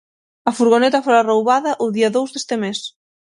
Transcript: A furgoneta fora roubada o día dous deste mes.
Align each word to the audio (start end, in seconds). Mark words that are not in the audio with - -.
A 0.49 0.51
furgoneta 0.59 1.01
fora 1.05 1.21
roubada 1.31 1.71
o 1.85 1.87
día 1.95 2.13
dous 2.15 2.29
deste 2.31 2.55
mes. 2.63 2.79